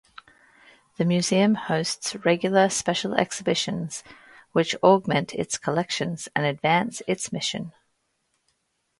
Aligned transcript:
The 0.97 1.05
Museum 1.05 1.53
hosts 1.53 2.15
regular 2.25 2.69
special 2.69 3.13
exhibitions 3.13 4.03
which 4.51 4.73
augment 4.81 5.35
its 5.35 5.59
collections 5.59 6.27
and 6.35 6.43
advance 6.43 7.03
its 7.05 7.31
mission. 7.31 7.71